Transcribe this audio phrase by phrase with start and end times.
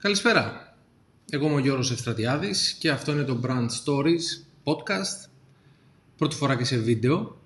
[0.00, 0.76] Καλησπέρα.
[1.30, 5.28] Εγώ είμαι ο Γιώργος Ευστρατιάδης και αυτό είναι το Brand Stories podcast.
[6.16, 7.40] Πρώτη φορά και σε βίντεο.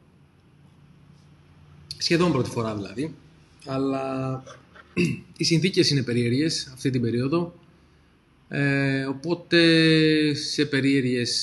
[1.98, 3.15] Σχεδόν πρώτη φορά δηλαδή.
[3.66, 4.43] Αλλά
[5.38, 7.55] οι συνθήκες είναι περίεργες αυτή την περίοδο.
[8.48, 11.41] Ε, οπότε σε περίεργες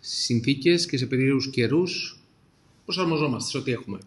[0.00, 2.20] συνθήκες και σε περίεργους καιρούς
[2.84, 3.98] προσαρμοζόμαστε σε ό,τι έχουμε.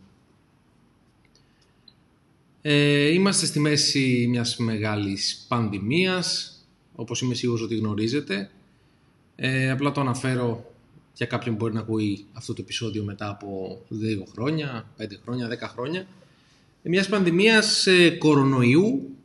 [2.68, 6.58] Ε, είμαστε στη μέση μιας μεγάλης πανδημίας,
[6.96, 8.52] όπως είμαι σίγουρος ότι γνωρίζετε.
[9.36, 10.74] Ε, απλά το αναφέρω
[11.14, 15.48] για κάποιον που μπορεί να ακούει αυτό το επεισόδιο μετά από 2 χρόνια, 5 χρόνια,
[15.48, 16.08] 10 χρόνια.
[16.84, 19.16] Ε, μιας πανδημίας ε, κορονοϊού,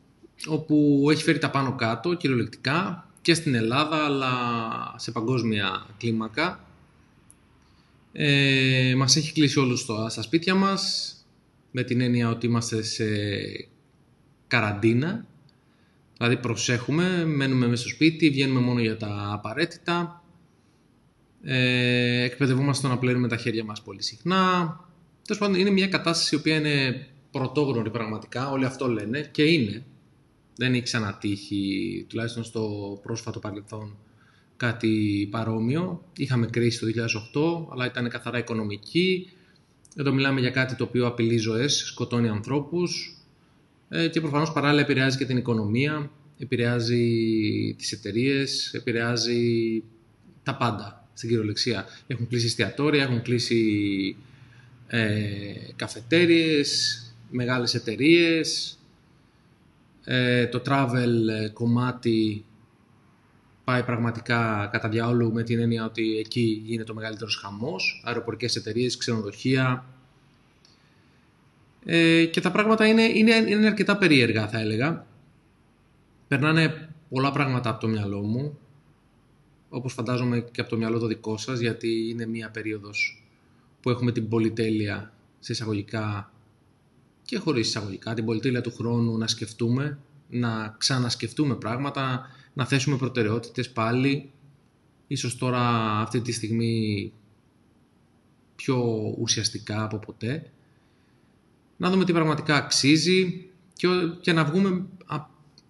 [0.47, 4.33] όπου έχει φέρει τα πάνω κάτω κυριολεκτικά και στην Ελλάδα αλλά
[4.97, 6.65] σε παγκόσμια κλίμακα.
[8.13, 11.15] Ε, μας έχει κλείσει όλους στα σπίτια μας,
[11.71, 13.05] με την έννοια ότι είμαστε σε
[14.47, 15.27] καραντίνα.
[16.17, 20.25] Δηλαδή προσέχουμε, μένουμε μέσα στο σπίτι, βγαίνουμε μόνο για τα απαραίτητα.
[21.43, 24.75] Ε, εκπαιδευόμαστε να πλένουμε τα χέρια μας πολύ συχνά.
[25.27, 29.85] Τέλος πάντων είναι μια κατάσταση η οποία είναι πρωτόγνωρη πραγματικά, όλοι αυτό λένε και είναι.
[30.57, 33.97] Δεν έχει ξανατύχει, τουλάχιστον στο πρόσφατο παρελθόν,
[34.57, 36.05] κάτι παρόμοιο.
[36.17, 36.87] Είχαμε κρίση το
[37.67, 39.31] 2008, αλλά ήταν καθαρά οικονομική.
[39.97, 43.17] Εδώ μιλάμε για κάτι το οποίο απειλεί ζωές, σκοτώνει ανθρώπους
[43.89, 47.05] ε, και προφανώς παράλληλα επηρεάζει και την οικονομία, επηρεάζει
[47.79, 49.83] τις εταιρείες, επηρεάζει
[50.43, 51.87] τα πάντα στην κυριολεξία.
[52.07, 54.17] Έχουν κλείσει εστιατόρια, έχουν κλείσει
[54.87, 55.09] ε,
[55.77, 58.79] καφετέριες, μεγάλες εταιρείες.
[60.05, 62.45] Ε, το travel ε, κομμάτι
[63.65, 68.97] πάει πραγματικά κατά διάολου με την έννοια ότι εκεί γίνεται ο μεγαλύτερος χαμός, αεροπορικές εταιρείες,
[68.97, 69.85] ξενοδοχεία
[71.85, 75.07] ε, και τα πράγματα είναι, είναι, είναι αρκετά περίεργα θα έλεγα.
[76.29, 78.59] Περνάνε πολλά πράγματα από το μυαλό μου,
[79.69, 83.25] όπως φαντάζομαι και από το μυαλό το δικό σας, γιατί είναι μία περίοδος
[83.81, 86.33] που έχουμε την πολυτέλεια σε εισαγωγικά
[87.23, 89.99] και χωρίς εισαγωγικά, την πολυτέλεια του χρόνου να σκεφτούμε,
[90.29, 94.31] να ξανασκεφτούμε πράγματα, να θέσουμε προτεραιότητες πάλι,
[95.07, 95.61] ίσως τώρα
[96.01, 97.13] αυτή τη στιγμή
[98.57, 100.51] πιο ουσιαστικά από ποτέ,
[101.77, 103.49] να δούμε τι πραγματικά αξίζει
[104.21, 104.87] και, να βγούμε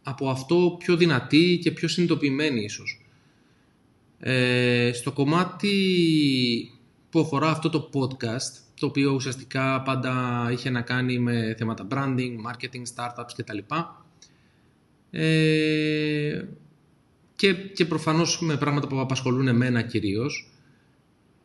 [0.03, 3.05] από αυτό πιο δυνατοί και πιο συνειδητοποιημένοι ίσως.
[4.19, 5.75] Ε, στο κομμάτι
[7.11, 12.35] που αφορά αυτό το podcast, το οποίο ουσιαστικά πάντα είχε να κάνει με θέματα branding,
[12.47, 13.59] marketing, startups κτλ.
[15.11, 16.45] Ε,
[17.41, 20.51] και, και προφανώς με πράγματα που απασχολούν εμένα κυρίως.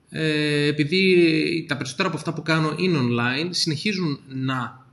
[0.10, 4.86] Ε, επειδή τα περισσότερα από αυτά που κάνω είναι online, συνεχίζουν να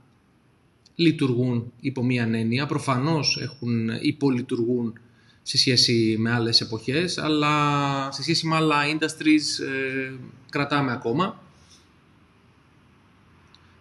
[0.95, 2.65] λειτουργούν υπό μία έννοια.
[2.65, 4.99] Προφανώς έχουν υπολειτουργούν
[5.41, 10.13] σε σχέση με άλλες εποχές, αλλά σε σχέση με άλλα industries ε,
[10.49, 11.43] κρατάμε ακόμα.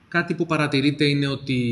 [0.08, 1.62] Κάτι που παρατηρείτε είναι ότι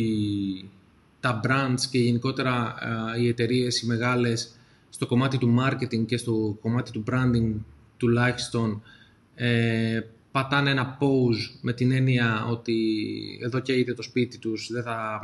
[1.20, 2.74] τα brands και γενικότερα
[3.16, 4.54] ε, οι εταιρείες οι μεγάλες
[4.90, 7.54] στο κομμάτι του marketing και στο κομμάτι του branding
[7.96, 8.82] τουλάχιστον
[9.34, 12.76] ε, πατάνε ένα pause με την έννοια ότι
[13.42, 15.20] εδώ και είτε το σπίτι τους δεν, θα,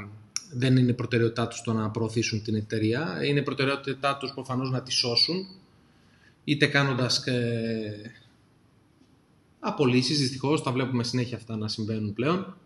[0.52, 3.24] δεν είναι προτεραιότητά τους το να προωθήσουν την εταιρεία.
[3.24, 5.46] Είναι προτεραιότητά τους προφανώς να τη σώσουν
[6.44, 8.12] είτε κάνοντας ε,
[9.60, 12.56] απολύσεις, δυστυχώς τα βλέπουμε συνέχεια αυτά να συμβαίνουν πλέον.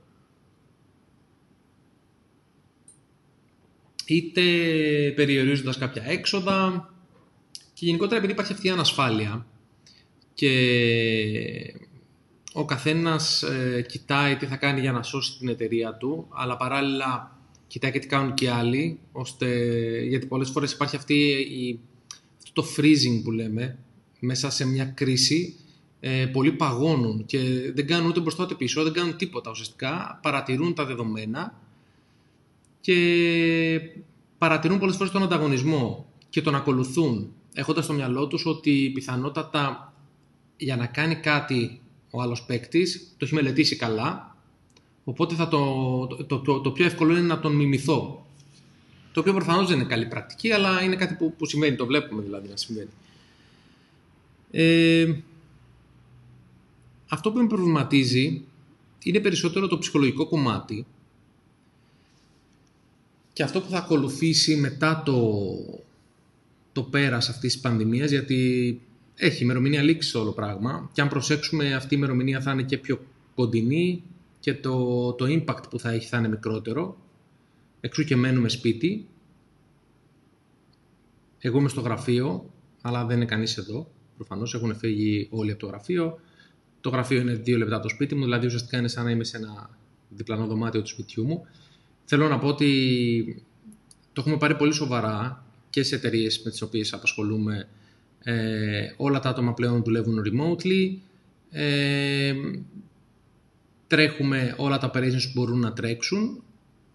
[4.14, 4.42] Είτε
[5.16, 6.88] περιορίζοντας κάποια έξοδα.
[7.74, 9.46] Και γενικότερα επειδή υπάρχει αυτή η ανασφάλεια
[10.34, 11.74] και
[12.52, 17.38] ο καθένας ε, κοιτάει τι θα κάνει για να σώσει την εταιρεία του, αλλά παράλληλα
[17.66, 19.46] κοιτάει και τι κάνουν και άλλοι, ώστε,
[20.08, 21.80] γιατί πολλές φορές υπάρχει αυτή η,
[22.42, 23.78] αυτό το freezing που λέμε,
[24.20, 25.56] μέσα σε μια κρίση,
[26.00, 27.38] ε, πολλοί παγώνουν και
[27.74, 31.60] δεν κάνουν ούτε μπροστά ούτε πίσω, δεν κάνουν τίποτα ουσιαστικά, παρατηρούν τα δεδομένα
[32.80, 33.80] και
[34.40, 39.92] παρατηρούν πολλές φορές τον ανταγωνισμό και τον ακολουθούν έχοντας στο μυαλό τους ότι πιθανότατα
[40.56, 44.36] για να κάνει κάτι ο άλλος παίκτης το έχει μελετήσει καλά
[45.04, 48.26] οπότε θα το, το, το, το, πιο εύκολο είναι να τον μιμηθώ
[49.12, 52.22] το οποίο προφανώς δεν είναι καλή πρακτική αλλά είναι κάτι που, που συμβαίνει, το βλέπουμε
[52.22, 52.90] δηλαδή να συμβαίνει.
[54.50, 55.14] Ε,
[57.08, 58.44] αυτό που με προβληματίζει
[59.02, 60.86] είναι περισσότερο το ψυχολογικό κομμάτι
[63.32, 65.42] και αυτό που θα ακολουθήσει μετά το,
[66.72, 68.80] το πέρας αυτής της πανδημίας, γιατί
[69.14, 73.00] έχει ημερομηνία λήξη όλο πράγμα και αν προσέξουμε αυτή η ημερομηνία θα είναι και πιο
[73.34, 74.02] κοντινή
[74.40, 76.96] και το, το impact που θα έχει θα είναι μικρότερο,
[77.80, 79.06] εξού και μένουμε σπίτι.
[81.38, 82.50] Εγώ είμαι στο γραφείο,
[82.80, 83.90] αλλά δεν είναι κανείς εδώ.
[84.16, 86.20] Προφανώς έχουν φύγει όλοι από το γραφείο.
[86.80, 89.24] Το γραφείο είναι δύο λεπτά από το σπίτι μου, δηλαδή ουσιαστικά είναι σαν να είμαι
[89.24, 89.70] σε ένα
[90.08, 91.46] διπλανό δωμάτιο του σπιτιού μου.
[92.04, 93.44] Θέλω να πω ότι
[94.12, 97.68] το έχουμε πάρει πολύ σοβαρά και σε εταιρείες με τις οποίες απασχολούμε.
[98.22, 100.96] Ε, όλα τα άτομα πλέον δουλεύουν remotely.
[101.50, 102.34] Ε,
[103.86, 106.42] τρέχουμε όλα τα operations που μπορούν να τρέξουν.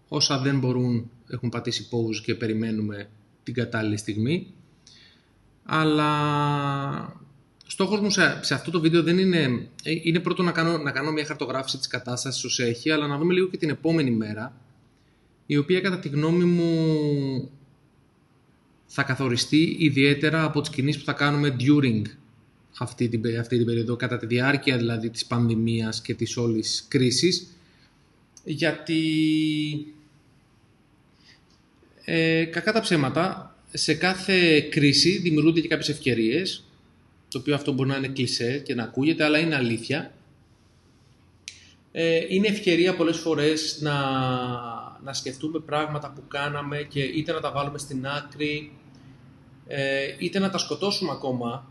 [0.08, 3.08] Όσα δεν μπορούν έχουν πατήσει pause και περιμένουμε
[3.42, 4.46] την κατάλληλη στιγμή.
[5.64, 7.20] Αλλά
[7.66, 9.68] στόχος μου σε, σε, αυτό το βίντεο δεν είναι...
[9.82, 13.18] Ε, είναι πρώτο να κάνω, να κάνω μια χαρτογράφηση της κατάστασης όσο έχει, αλλά να
[13.18, 14.56] δούμε λίγο και την επόμενη μέρα,
[15.46, 17.50] η οποία κατά τη γνώμη μου
[18.86, 22.02] θα καθοριστεί ιδιαίτερα από τις κινήσεις που θα κάνουμε during
[22.78, 27.46] αυτή την, αυτή την περίοδο, κατά τη διάρκεια δηλαδή της πανδημίας και της όλης κρίσης,
[28.44, 29.02] γιατί
[32.04, 36.64] ε, κακά τα ψέματα, σε κάθε κρίση δημιουργούνται και κάποιες ευκαιρίες,
[37.28, 40.12] το οποίο αυτό μπορεί να είναι κλισέ και να ακούγεται, αλλά είναι αλήθεια.
[41.92, 43.94] Ε, είναι ευκαιρία πολλές φορές να,
[45.04, 48.72] να σκεφτούμε πράγματα που κάναμε και είτε να τα βάλουμε στην άκρη,
[49.66, 51.66] ε, είτε να τα σκοτώσουμε ακόμα.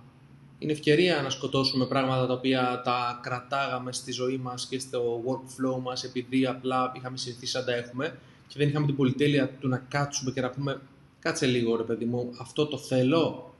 [0.59, 5.81] Είναι ευκαιρία να σκοτώσουμε πράγματα τα οποία τα κρατάγαμε στη ζωή μας και στο workflow
[5.81, 8.17] μας επειδή απλά είχαμε συνηθίσει να τα έχουμε
[8.47, 10.81] και δεν είχαμε την πολυτέλεια του να κάτσουμε και να πούμε
[11.19, 13.53] κάτσε λίγο ρε παιδί μου, αυτό το θέλω,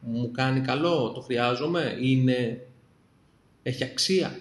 [0.00, 2.66] μου κάνει καλό, το χρειάζομαι, είναι,
[3.62, 4.40] έχει αξία.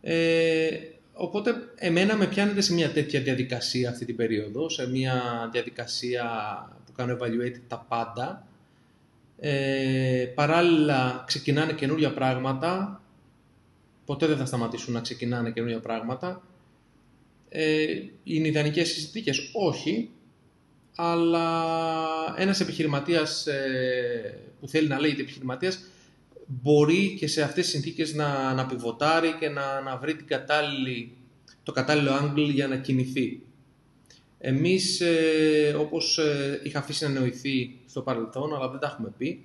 [0.00, 0.68] Ε,
[1.18, 6.24] οπότε εμένα με πιάνεται σε μια τέτοια διαδικασία αυτή την περίοδο, σε μια διαδικασία
[6.86, 8.46] που κάνω evaluate τα πάντα.
[9.40, 13.00] Ε, παράλληλα ξεκινάνε καινούργια πράγματα,
[14.04, 16.42] ποτέ δεν θα σταματήσουν να ξεκινάνε καινούργια πράγματα.
[17.48, 17.86] Ε,
[18.24, 20.10] είναι ιδανικές συνθήκες, όχι,
[20.96, 21.54] αλλά
[22.36, 25.80] ένας επιχειρηματίας ε, που θέλει να λέγεται επιχειρηματίας
[26.48, 31.16] μπορεί και σε αυτές τις συνθήκες να, να πιβοτάρει και να, να βρει την κατάλληλη,
[31.62, 33.42] το κατάλληλο angle για να κινηθεί.
[34.38, 39.44] Εμείς, ε, όπως ε, είχα αφήσει να νοηθεί στο παρελθόν, αλλά δεν τα έχουμε πει,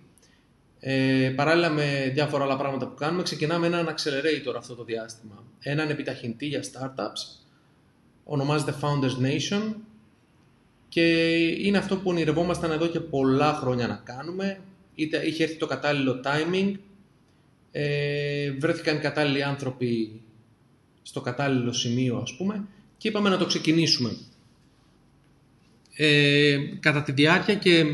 [0.80, 5.44] ε, παράλληλα με διάφορα άλλα πράγματα που κάνουμε, ξεκινάμε έναν accelerator αυτό το διάστημα.
[5.60, 7.44] Έναν επιταχυντή για startups,
[8.24, 9.74] ονομάζεται Founders Nation
[10.90, 14.60] και είναι αυτό που ονειρευόμασταν εδώ και πολλά χρόνια να κάνουμε.
[14.96, 16.74] Είτε είχε έρθει το κατάλληλο timing,
[17.76, 20.22] ε, βρέθηκαν οι κατάλληλοι άνθρωποι
[21.02, 22.68] στο κατάλληλο σημείο ας πούμε
[22.98, 24.18] και είπαμε να το ξεκινήσουμε.
[25.96, 27.86] Ε, κατά τη διάρκεια και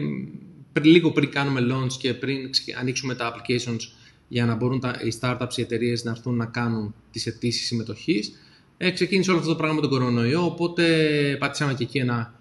[0.81, 2.49] λίγο πριν κάνουμε launch και πριν
[2.79, 3.79] ανοίξουμε τα applications
[4.27, 8.31] για να μπορούν τα, οι startups, οι εταιρείες να έρθουν να κάνουν τις αιτήσεις συμμετοχής,
[8.77, 10.85] ε, ξεκίνησε όλο αυτό το πράγμα με τον κορονοϊό, οπότε
[11.39, 12.33] πάτησαμε και εκεί ένα,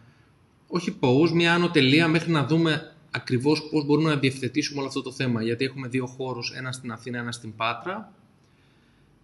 [0.66, 5.02] όχι pause, μια άνω τελεία μέχρι να δούμε ακριβώς πώς μπορούμε να διευθετήσουμε όλο αυτό
[5.02, 5.42] το θέμα.
[5.42, 8.12] Γιατί έχουμε δύο χώρους, ένα στην Αθήνα, ένα στην Πάτρα,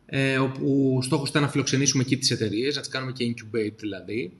[0.07, 4.33] ε, όπου στόχος ήταν να φιλοξενήσουμε εκεί τις εταιρείες, να τις κάνουμε και incubate δηλαδή,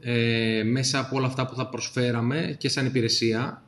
[0.00, 3.62] ε, μέσα από όλα αυτά που θα προσφέραμε και σαν υπηρεσία,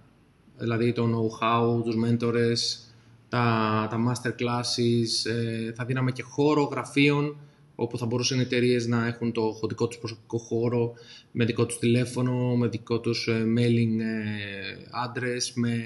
[0.58, 2.90] δηλαδή το know-how, τους mentors,
[3.28, 7.36] τα, τα master classes, ε, θα δίναμε και χώρο γραφείων,
[7.74, 10.94] όπου θα μπορούσαν οι εταιρείες να έχουν το δικό τους προσωπικό χώρο,
[11.32, 15.76] με δικό τους τηλέφωνο, με δικό τους ε, mailing ε, address, με,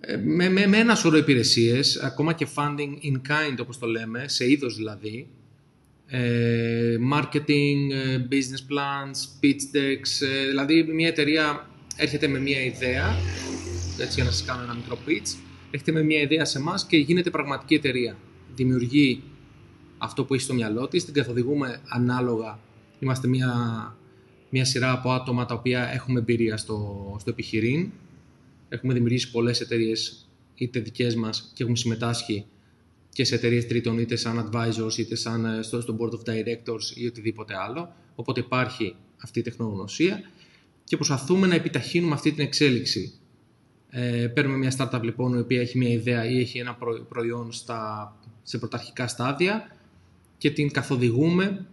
[0.00, 4.28] ε, με, με, με ένα σωρό υπηρεσίες, ακόμα και funding in kind όπως το λέμε,
[4.28, 5.28] σε είδος δηλαδή,
[7.12, 7.80] marketing,
[8.30, 13.16] business plans, pitch decks, δηλαδή μια εταιρεία έρχεται με μια ιδέα,
[13.98, 15.36] έτσι για να σας κάνω ένα μικρό pitch,
[15.70, 18.16] έρχεται με μια ιδέα σε εμάς και γίνεται πραγματική εταιρεία.
[18.54, 19.22] Δημιουργεί
[20.02, 22.58] αυτό που έχει στο μυαλό της, την καθοδηγούμε ανάλογα.
[22.98, 23.52] Είμαστε μια,
[24.50, 27.90] μια σειρά από άτομα τα οποία έχουμε εμπειρία στο, στο επιχειρήν.
[28.68, 32.46] Έχουμε δημιουργήσει πολλές εταιρείες είτε δικές μας και έχουμε συμμετάσχει
[33.08, 36.96] και σε εταιρείες τρίτων είτε σαν advisors είτε σαν ε, στο, στο board of directors
[36.96, 37.94] ή οτιδήποτε άλλο.
[38.14, 40.22] Οπότε υπάρχει αυτή η τεχνογνωσία
[40.84, 43.12] και προσπαθούμε να επιταχύνουμε αυτή την εξέλιξη.
[43.90, 46.78] Ε, παίρνουμε μια startup λοιπόν η οποία έχει μια ιδέα ή έχει ένα
[47.08, 49.76] προϊόν στα, σε πρωταρχικά στάδια
[50.42, 51.66] και την καθοδηγούμε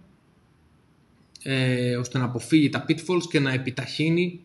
[1.43, 4.41] ε, ώστε να αποφύγει τα pitfalls και να επιταχύνει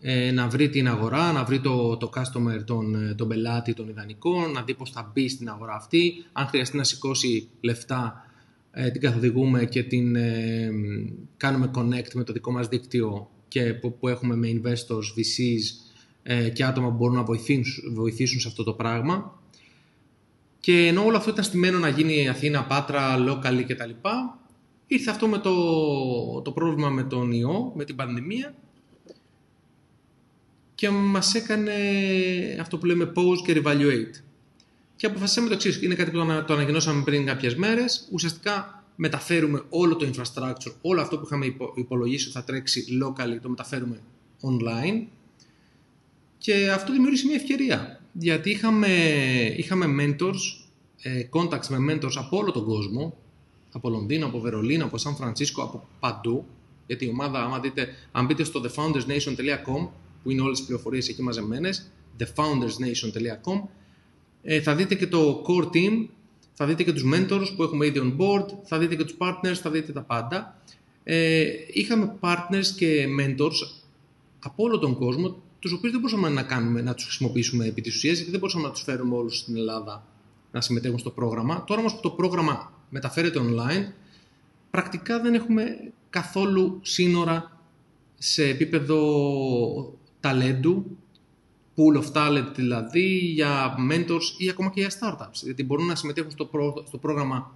[0.00, 3.88] ε, να βρει την αγορά, να βρει το, το customer, τον, ε, τον πελάτη, τον
[3.88, 6.12] ιδανικό, να δει πώς θα μπει στην αγορά αυτή.
[6.32, 8.26] Αν χρειαστεί να σηκώσει λεφτά,
[8.70, 10.70] ε, την καθοδηγούμε και την ε,
[11.36, 15.86] κάνουμε connect με το δικό μας δίκτυο και που, που έχουμε με investors, VCs
[16.52, 19.40] και άτομα που μπορούν να βοηθήσουν, βοηθήσουν σε αυτό το πράγμα.
[20.60, 23.90] Και ενώ όλο αυτό ήταν στημένο να γίνει Αθήνα, Πάτρα, local κτλ.
[24.86, 25.52] Ήρθε αυτό με το,
[26.42, 28.54] το πρόβλημα με τον ιό, με την πανδημία
[30.78, 31.72] και μας έκανε
[32.60, 34.22] αυτό που λέμε pause και evaluate.
[34.96, 35.82] Και αποφασίσαμε το εξής.
[35.82, 38.08] Είναι κάτι που το ανακοινώσαμε πριν κάποιες μέρες.
[38.12, 43.48] Ουσιαστικά μεταφέρουμε όλο το infrastructure, όλο αυτό που είχαμε υπολογίσει ότι θα τρέξει locally, το
[43.48, 44.00] μεταφέρουμε
[44.40, 45.06] online.
[46.38, 47.97] Και αυτό δημιούργησε μια ευκαιρία.
[48.20, 48.88] Γιατί είχαμε,
[49.56, 50.66] είχαμε mentors,
[51.02, 53.16] ε, contacts με mentors από όλο τον κόσμο,
[53.72, 56.44] από Λονδίνο, από Βερολίνο, από Σαν Φρανσίσκο, από παντού.
[56.86, 59.88] Γιατί η ομάδα, άμα δείτε, αν μπείτε στο thefoundersnation.com,
[60.22, 63.62] που είναι όλες τις πληροφορίες εκεί μαζεμένες, thefoundersnation.com,
[64.42, 66.06] ε, θα δείτε και το core team,
[66.52, 69.54] θα δείτε και τους mentors που έχουμε ήδη on board, θα δείτε και τους partners,
[69.62, 70.60] θα δείτε τα πάντα.
[71.04, 73.84] Ε, είχαμε partners και mentors
[74.38, 77.94] από όλο τον κόσμο, τους οποίους δεν μπορούσαμε να, κάνουμε, να τους χρησιμοποιήσουμε επί της
[77.94, 80.06] ουσίας, γιατί δεν μπορούσαμε να τους φέρουμε όλους στην Ελλάδα
[80.52, 81.64] να συμμετέχουν στο πρόγραμμα.
[81.64, 83.92] Τώρα όμως που το πρόγραμμα μεταφέρεται online,
[84.70, 87.60] πρακτικά δεν έχουμε καθόλου σύνορα
[88.18, 88.98] σε επίπεδο
[90.20, 90.96] ταλέντου
[91.76, 95.42] pool of talent δηλαδή για mentors ή ακόμα και για startups.
[95.42, 96.50] Γιατί μπορούν να συμμετέχουν στο,
[96.86, 97.52] στο πρόγραμμα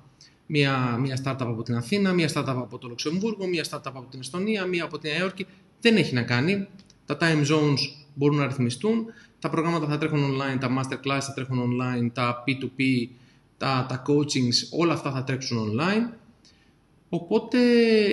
[0.46, 4.20] μια, μια startup από την Αθήνα, μια startup από το Λουξεμβούργο, μια startup από την
[4.20, 5.46] Εστονία, μια από την Νέα Υόρκη.
[5.80, 6.66] Δεν έχει να κάνει.
[7.06, 7.78] Τα time zones
[8.14, 9.04] μπορούν να ρυθμιστούν.
[9.38, 13.08] Τα προγράμματα θα τρέχουν online, τα masterclass θα τρέχουν online, τα P2P,
[13.56, 16.14] τα, τα coachings, όλα αυτά θα τρέξουν online.
[17.08, 17.58] Οπότε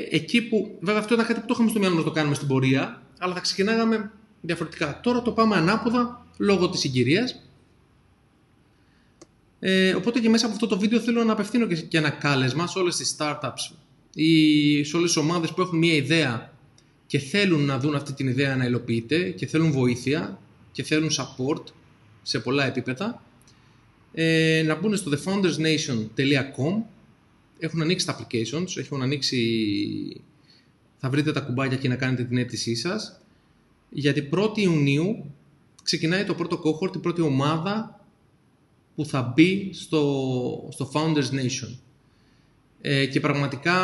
[0.10, 2.48] εκεί που, βέβαια αυτό ήταν κάτι που το είχαμε στο μυαλό να το κάνουμε στην
[2.48, 5.00] πορεία, αλλά θα ξεκινάγαμε διαφορετικά.
[5.04, 7.44] Τώρα το πάμε ανάποδα λόγω της συγκυρίας.
[9.60, 12.80] Ε, οπότε και μέσα από αυτό το βίντεο θέλω να απευθύνω και, ένα κάλεσμα σε
[12.80, 13.76] όλες τις startups
[14.14, 16.54] ή σε όλες τις ομάδες που έχουν μια ιδέα
[17.10, 20.40] και θέλουν να δουν αυτή την ιδέα να υλοποιείται και θέλουν βοήθεια
[20.72, 21.62] και θέλουν support
[22.22, 23.24] σε πολλά επίπεδα
[24.14, 26.84] ε, να μπουν στο thefoundersnation.com
[27.60, 30.22] έχουν ανοίξει τα applications, έχουν ανοίξει
[30.98, 33.22] θα βρείτε τα κουμπάκια και να κάνετε την αίτησή σας
[33.90, 35.34] γιατί 1η Ιουνίου
[35.84, 38.06] ξεκινάει το πρώτο cohort, η πρώτη ομάδα
[38.96, 41.78] που θα μπει στο, στο Founders Nation.
[42.82, 43.76] Ε, και πραγματικά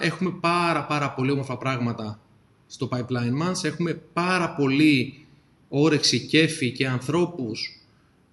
[0.00, 2.20] έχουμε πάρα πάρα πολύ όμορφα πράγματα
[2.68, 3.64] στο pipeline μας.
[3.64, 5.26] Έχουμε πάρα πολύ
[5.68, 7.82] όρεξη, κέφι και ανθρώπους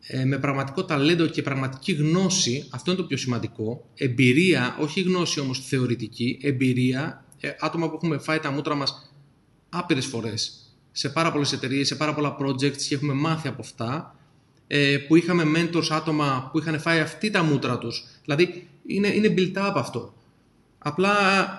[0.07, 2.67] ε, με πραγματικό ταλέντο και πραγματική γνώση.
[2.69, 3.89] Αυτό είναι το πιο σημαντικό.
[3.95, 7.25] Εμπειρία, όχι γνώση όμως θεωρητική, εμπειρία.
[7.39, 9.11] Ε, άτομα που έχουμε φάει τα μούτρα μας
[9.69, 10.59] άπειρες φορές
[10.91, 14.15] σε πάρα πολλές εταιρείες, σε πάρα πολλά projects και έχουμε μάθει από αυτά
[14.67, 18.05] ε, που είχαμε mentors άτομα που είχαν φάει αυτή τα μούτρα τους.
[18.23, 20.13] Δηλαδή είναι, είναι built up αυτό.
[20.77, 21.13] Απλά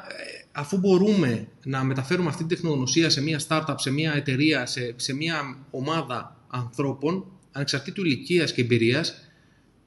[0.09, 4.95] ε, αφού μπορούμε να μεταφέρουμε αυτή τη τεχνογνωσία σε μια startup, σε μια εταιρεία, σε,
[4.97, 9.31] σε μια ομάδα ανθρώπων, ανεξαρτήτου ηλικίας και εμπειρίας,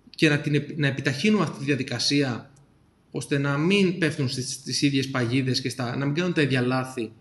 [0.09, 2.51] και να, την, να επιταχύνουμε αυτή τη διαδικασία
[3.11, 6.61] ώστε να μην πέφτουν στις, στις ίδιες παγίδες και στα, να μην κάνουν τα ίδια
[6.61, 7.11] λάθη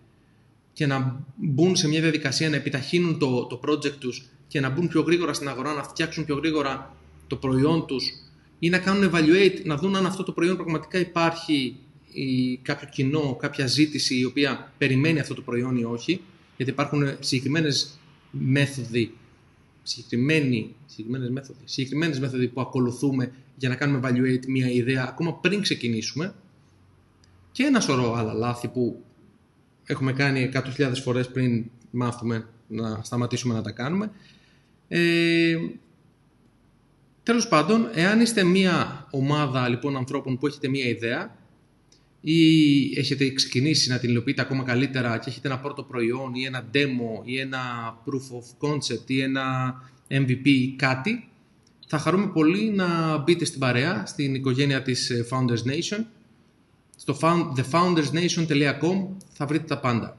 [0.73, 4.89] και να μπουν σε μια διαδικασία να επιταχύνουν το, το project τους και να μπουν
[4.89, 8.13] πιο γρήγορα στην αγορά, να φτιάξουν πιο γρήγορα το προϊόν τους
[8.59, 11.77] ή να κάνουν evaluate, να δουν αν αυτό το προϊόν πραγματικά υπάρχει
[12.13, 16.21] ή κάποιο κοινό, κάποια ζήτηση η οποία περιμένει αυτό το προϊόν ή όχι,
[16.57, 17.99] γιατί υπάρχουν συγκεκριμένες
[18.31, 19.15] μέθοδοι,
[19.83, 25.61] συγκεκριμένοι, συγκεκριμένες μέθοδοι, συγκεκριμένες μέθοδοι που ακολουθούμε για να κάνουμε evaluate μια ιδέα ακόμα πριν
[25.61, 26.35] ξεκινήσουμε
[27.53, 29.03] και ένα σωρό άλλα λάθη που
[29.85, 34.11] έχουμε κάνει 100.000 φορές πριν μάθουμε να σταματήσουμε να τα κάνουμε.
[34.89, 35.57] Ε,
[37.23, 41.37] τέλος πάντων, εάν είστε μία ομάδα λοιπόν ανθρώπων που έχετε μία ιδέα
[42.21, 42.41] ή
[42.99, 47.23] έχετε ξεκινήσει να την υλοποιείτε ακόμα καλύτερα και έχετε ένα πρώτο προϊόν ή ένα demo
[47.25, 47.59] ή ένα
[48.05, 49.75] proof of concept ή ένα
[50.09, 51.29] MVP ή κάτι,
[51.87, 56.05] θα χαρούμε πολύ να μπείτε στην παρέα, στην οικογένεια της Founders Nation
[56.97, 57.19] στο
[57.57, 60.19] thefoundersnation.com θα βρείτε τα πάντα.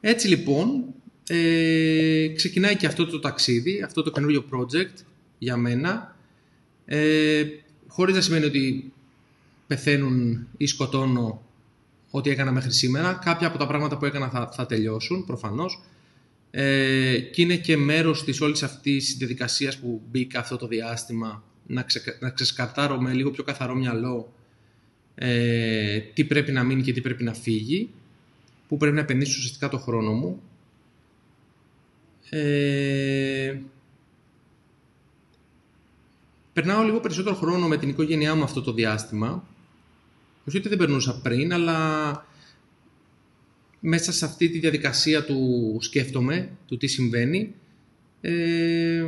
[0.00, 0.84] Έτσι λοιπόν,
[1.28, 5.04] ε, ξεκινάει και αυτό το ταξίδι, αυτό το καινούριο project
[5.38, 6.16] για μένα,
[6.84, 7.44] ε,
[7.86, 8.92] χωρίς να σημαίνει ότι
[9.66, 11.42] πεθαίνουν ή σκοτώνω
[12.10, 13.12] ό,τι έκανα μέχρι σήμερα.
[13.24, 15.82] Κάποια από τα πράγματα που έκανα θα, θα τελειώσουν, προφανώς.
[16.50, 21.42] Ε, και είναι και μέρος της όλης αυτής της διαδικασίας που μπήκα αυτό το διάστημα
[21.66, 24.32] να, ξε, να ξεσκαρτάρω με λίγο πιο καθαρό μυαλό
[25.14, 27.90] ε, τι πρέπει να μείνει και τι πρέπει να φύγει,
[28.68, 30.42] πού πρέπει να επενδύσω ουσιαστικά το χρόνο μου.
[32.30, 33.58] Ε,
[36.52, 39.44] περνάω λίγο περισσότερο χρόνο με την οικογένειά μου αυτό το διάστημα.
[40.48, 42.26] Όχι ότι δεν περνούσα πριν, αλλά
[43.80, 47.54] μέσα σε αυτή τη διαδικασία του σκέφτομαι, του τι συμβαίνει,
[48.20, 49.04] ε,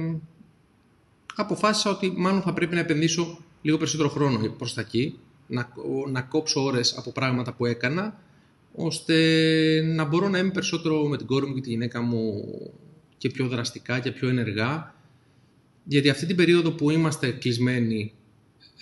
[1.35, 5.73] αποφάσισα ότι μάλλον θα πρέπει να επενδύσω λίγο περισσότερο χρόνο προς τα εκεί να,
[6.11, 8.21] να κόψω ώρες από πράγματα που έκανα,
[8.75, 9.14] ώστε
[9.83, 12.45] να μπορώ να είμαι περισσότερο με την κόρη μου και τη γυναίκα μου
[13.19, 14.95] και πιο δραστικά και πιο ενεργά.
[15.85, 18.12] Γιατί αυτή την περίοδο που είμαστε κλεισμένοι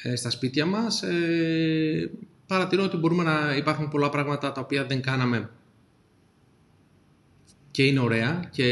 [0.02, 2.10] ε, στα σπίτια μας, ε,
[2.46, 5.50] παρατηρώ ότι μπορούμε να υπάρχουν πολλά πράγματα τα οποία δεν κάναμε
[7.70, 8.64] και είναι ωραία και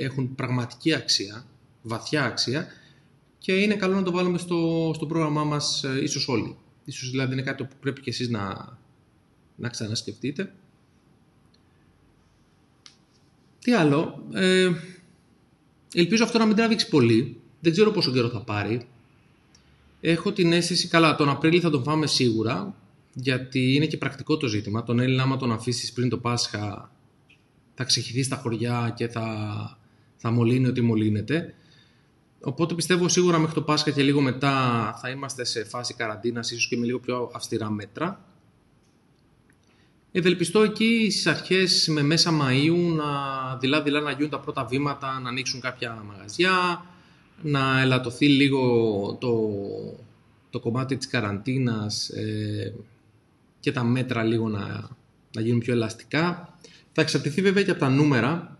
[0.00, 1.46] έχουν πραγματική αξία,
[1.82, 2.66] βαθιά αξία
[3.38, 6.56] και είναι καλό να το βάλουμε στο, στο πρόγραμμά μας ε, ίσως όλοι.
[6.84, 8.76] Ίσως δηλαδή είναι κάτι που πρέπει και εσείς να,
[9.56, 10.52] να ξανασκεφτείτε.
[13.58, 14.70] Τι άλλο, ε,
[15.94, 17.40] ελπίζω αυτό να μην τραβήξει πολύ.
[17.60, 18.88] Δεν ξέρω πόσο καιρό θα πάρει.
[20.00, 22.74] Έχω την αίσθηση, καλά, τον Απρίλιο θα τον φάμε σίγουρα,
[23.20, 24.82] γιατί είναι και πρακτικό το ζήτημα.
[24.82, 26.90] Τον Έλληνα, άμα τον αφήσεις πριν το Πάσχα,
[27.74, 29.78] θα ξεχυθεί στα χωριά και θα,
[30.16, 31.54] θα μολύνει ό,τι μολύνεται.
[32.40, 34.52] Οπότε πιστεύω σίγουρα μέχρι το Πάσχα και λίγο μετά
[35.00, 38.24] θα είμαστε σε φάση καραντίνας, ίσως και με λίγο πιο αυστηρά μέτρα.
[40.12, 43.06] Ευελπιστώ εκεί στις αρχές με μέσα Μαΐου να
[43.56, 46.84] δειλά-δειλά να γίνουν τα πρώτα βήματα, να ανοίξουν κάποια μαγαζιά,
[47.42, 49.50] να ελαττωθεί λίγο το,
[50.50, 52.74] το κομμάτι της καραντίνας ε,
[53.68, 54.88] και τα μέτρα λίγο να,
[55.34, 56.54] να γίνουν πιο ελαστικά.
[56.92, 58.58] Θα εξαρτηθεί βέβαια και από τα νούμερα,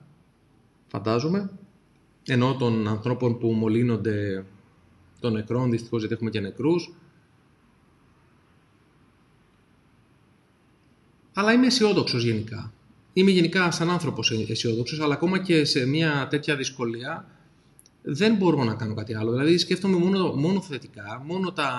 [0.87, 1.51] φαντάζομαι,
[2.27, 4.45] ενώ των ανθρώπων που μολύνονται
[5.21, 6.95] των νεκρών, δυστυχώς γιατί έχουμε και νεκρούς.
[11.33, 12.73] Αλλά είμαι αισιόδοξος γενικά.
[13.13, 17.27] Είμαι γενικά σαν άνθρωπος αισιόδοξος, αλλά ακόμα και σε μια τέτοια δυσκολία
[18.11, 19.31] δεν μπορώ να κάνω κάτι άλλο.
[19.31, 21.71] Δηλαδή σκέφτομαι μόνο, μόνο θετικά, μόνο τα,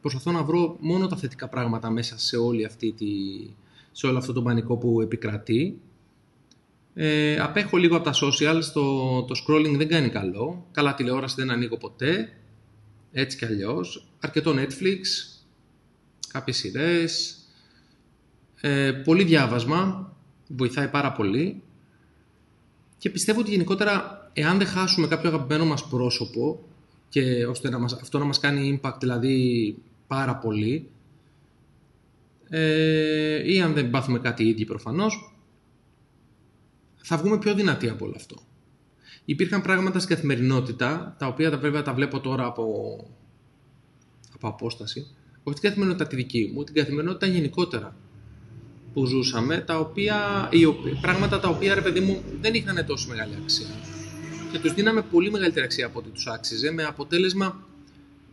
[0.00, 3.06] προσπαθώ να βρω μόνο τα θετικά πράγματα μέσα σε, όλη αυτή τη,
[3.92, 5.80] σε όλο αυτό το πανικό που επικρατεί
[6.94, 10.66] ε, απέχω λίγο από τα social, το, το scrolling δεν κάνει καλό.
[10.72, 12.32] Καλά τηλεόραση δεν ανοίγω ποτέ,
[13.12, 14.08] έτσι κι αλλιώς.
[14.20, 15.00] Αρκετό Netflix,
[16.28, 17.38] κάποιες σειρές,
[18.60, 20.12] ε, πολύ διάβασμα,
[20.48, 21.62] βοηθάει πάρα πολύ.
[22.98, 26.60] Και πιστεύω ότι γενικότερα, εάν δεν χάσουμε κάποιο αγαπημένο μας πρόσωπο,
[27.10, 30.90] και ώστε να μας, αυτό να μας κάνει impact δηλαδή πάρα πολύ,
[32.48, 35.34] ε, ή αν δεν πάθουμε κάτι ίδιο προφανώς,
[36.96, 38.36] θα βγούμε πιο δυνατοί από όλο αυτό.
[39.24, 42.64] Υπήρχαν πράγματα στην καθημερινότητα, τα οποία βέβαια τα βλέπω τώρα από,
[44.34, 45.06] από απόσταση,
[45.42, 47.96] όχι την καθημερινότητα τη δική μου, την καθημερινότητα γενικότερα
[48.92, 50.66] που ζούσαμε, τα οποία, οι,
[51.00, 53.66] πράγματα τα οποία ρε παιδί μου δεν είχαν τόσο μεγάλη αξία.
[54.52, 57.66] Και τους δίναμε πολύ μεγαλύτερη αξία από ό,τι τους άξιζε, με αποτέλεσμα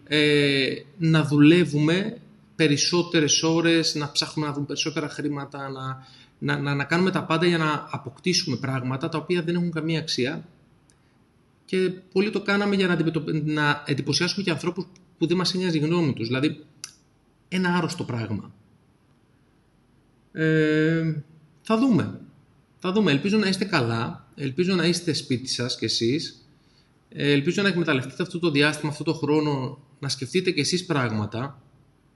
[0.08, 2.18] ε, να δουλεύουμε
[2.56, 6.08] περισσότερες ώρες, να ψάχνουμε να δούμε περισσότερα χρήματα, να,
[6.40, 10.00] να, να, να κάνουμε τα πάντα για να αποκτήσουμε πράγματα τα οποία δεν έχουν καμία
[10.00, 10.48] αξία
[11.66, 12.98] και πολύ το κάναμε για να,
[13.44, 14.86] να εντυπωσιάσουμε και ανθρώπους
[15.18, 16.28] που δεν μας ένοιαζε η γνώμη τους.
[16.28, 16.64] Δηλαδή,
[17.48, 18.52] ένα άρρωστο πράγμα.
[20.32, 21.22] Ε,
[21.62, 22.20] θα δούμε.
[22.80, 23.12] Θα δούμε.
[23.12, 24.32] Ελπίζω να είστε καλά.
[24.36, 26.48] Ελπίζω να είστε σπίτι σας κι εσείς.
[27.10, 31.62] Ε, ελπίζω να εκμεταλλευτείτε αυτό το διάστημα, αυτό το χρόνο, να σκεφτείτε κι εσείς πράγματα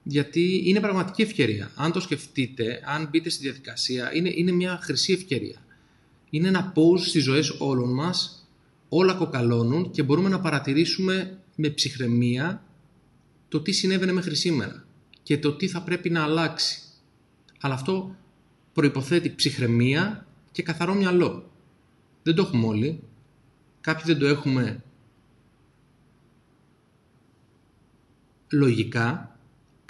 [0.02, 1.70] γιατί είναι πραγματική ευκαιρία.
[1.74, 5.64] Αν το σκεφτείτε, αν μπείτε στη διαδικασία, είναι, είναι μια χρυσή ευκαιρία.
[6.30, 8.48] Είναι ένα pause στις ζωές όλων μας,
[8.88, 12.64] όλα κοκαλώνουν και μπορούμε να παρατηρήσουμε με ψυχραιμία
[13.48, 14.84] το τι συνέβαινε μέχρι σήμερα
[15.22, 16.78] και το τι θα πρέπει να αλλάξει.
[17.60, 18.16] Αλλά αυτό
[18.72, 21.50] προϋποθέτει ψυχραιμία και καθαρό μυαλό.
[22.22, 23.02] Δεν το έχουμε όλοι.
[23.80, 24.82] Κάποιοι δεν το έχουμε
[28.50, 29.32] λογικά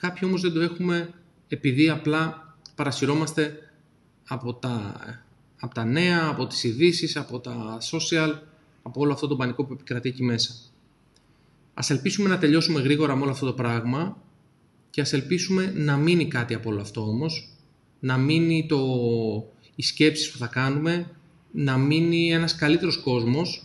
[0.03, 1.15] Κάποιοι όμως δεν το έχουμε
[1.49, 3.57] επειδή απλά παρασυρώμαστε
[4.29, 4.95] από τα,
[5.61, 8.35] από τα νέα, από τις ειδήσει, από τα social,
[8.83, 10.55] από όλο αυτό το πανικό που επικρατεί εκεί μέσα.
[11.75, 14.17] Ας ελπίσουμε να τελειώσουμε γρήγορα με όλο αυτό το πράγμα
[14.91, 17.57] και ας ελπίσουμε να μείνει κάτι από όλο αυτό όμως,
[18.01, 18.79] να μείνει το,
[19.75, 21.11] οι σκέψεις που θα κάνουμε,
[21.53, 23.63] να μείνει ένας καλύτερος κόσμος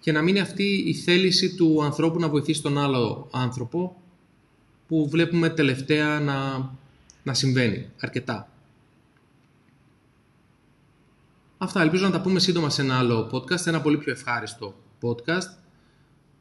[0.00, 4.02] και να μείνει αυτή η θέληση του ανθρώπου να βοηθήσει τον άλλο άνθρωπο
[4.88, 6.70] που βλέπουμε τελευταία να,
[7.22, 8.48] να συμβαίνει αρκετά.
[11.58, 15.58] Αυτά, ελπίζω να τα πούμε σύντομα σε ένα άλλο podcast, ένα πολύ πιο ευχάριστο podcast.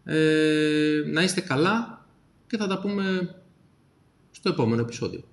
[0.04, 2.06] Ε, να είστε καλά
[2.48, 3.36] και θα τα πούμε
[4.32, 5.24] στο επόμενο επεισόδιο.